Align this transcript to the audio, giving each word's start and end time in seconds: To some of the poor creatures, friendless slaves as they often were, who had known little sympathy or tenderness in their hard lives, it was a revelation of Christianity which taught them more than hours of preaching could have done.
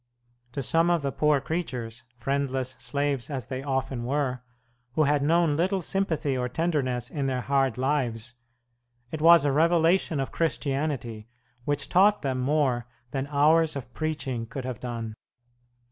To 0.53 0.63
some 0.63 0.89
of 0.89 1.03
the 1.03 1.11
poor 1.11 1.39
creatures, 1.39 2.01
friendless 2.17 2.71
slaves 2.79 3.29
as 3.29 3.45
they 3.45 3.61
often 3.61 4.03
were, 4.03 4.41
who 4.93 5.03
had 5.03 5.21
known 5.21 5.55
little 5.55 5.79
sympathy 5.79 6.35
or 6.35 6.49
tenderness 6.49 7.11
in 7.11 7.27
their 7.27 7.41
hard 7.41 7.77
lives, 7.77 8.33
it 9.11 9.21
was 9.21 9.45
a 9.45 9.51
revelation 9.51 10.19
of 10.19 10.31
Christianity 10.31 11.27
which 11.65 11.87
taught 11.87 12.23
them 12.23 12.39
more 12.41 12.87
than 13.11 13.27
hours 13.27 13.75
of 13.75 13.93
preaching 13.93 14.47
could 14.47 14.65
have 14.65 14.79
done. 14.79 15.13